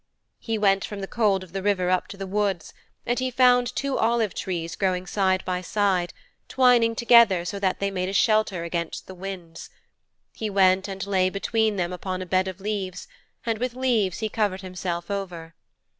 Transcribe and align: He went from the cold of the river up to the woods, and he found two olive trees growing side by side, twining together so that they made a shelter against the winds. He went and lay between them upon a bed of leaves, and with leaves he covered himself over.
He 0.39 0.57
went 0.57 0.83
from 0.83 0.99
the 1.01 1.05
cold 1.07 1.43
of 1.43 1.53
the 1.53 1.61
river 1.61 1.91
up 1.91 2.07
to 2.07 2.17
the 2.17 2.25
woods, 2.25 2.73
and 3.05 3.19
he 3.19 3.29
found 3.29 3.75
two 3.75 3.99
olive 3.99 4.33
trees 4.33 4.75
growing 4.75 5.05
side 5.05 5.45
by 5.45 5.61
side, 5.61 6.11
twining 6.47 6.95
together 6.95 7.45
so 7.45 7.59
that 7.59 7.77
they 7.79 7.91
made 7.91 8.09
a 8.09 8.13
shelter 8.13 8.63
against 8.63 9.05
the 9.05 9.13
winds. 9.13 9.69
He 10.33 10.49
went 10.49 10.87
and 10.87 11.05
lay 11.05 11.29
between 11.29 11.75
them 11.75 11.93
upon 11.93 12.19
a 12.19 12.25
bed 12.25 12.47
of 12.47 12.59
leaves, 12.59 13.07
and 13.45 13.59
with 13.59 13.75
leaves 13.75 14.17
he 14.17 14.27
covered 14.27 14.61
himself 14.61 15.11
over. 15.11 15.53